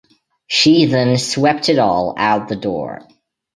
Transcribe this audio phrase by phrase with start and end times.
[0.47, 3.07] She then swept it all out the door.